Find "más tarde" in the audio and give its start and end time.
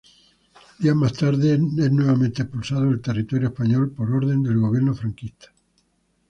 0.95-1.53